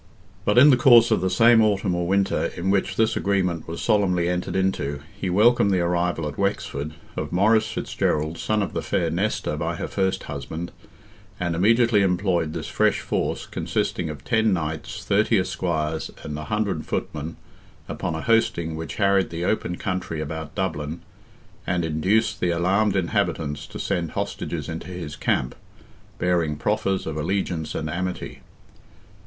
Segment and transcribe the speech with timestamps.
[0.45, 3.83] But in the course of the same autumn or winter, in which this agreement was
[3.83, 9.55] solemnly entered into, he welcomed the arrival at Wexford—of Maurice Fitzgerald—son of the fair Nesta
[9.57, 16.09] by her first husband—and immediately employed this fresh force, consisting of 10 knights, 30 esquires,
[16.23, 17.37] and 100 footmen,
[17.87, 21.01] upon a hosting which harried the open country about Dublin,
[21.67, 25.53] and induced the alarmed inhabitants to send hostages into his camp,
[26.17, 28.39] bearing proffers of allegiance and amity.